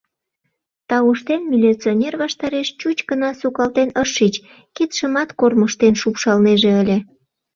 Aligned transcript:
Тауштен, 0.89 1.41
милиционер 1.51 2.13
ваштареш 2.21 2.67
чуч 2.79 2.97
гына 3.09 3.29
сукалтен 3.39 3.89
ыш 4.01 4.09
шич, 4.15 4.35
кидшымат 4.75 5.29
кормыжтен 5.39 5.93
шупшалнеже 6.01 6.71
ыле. 6.81 6.97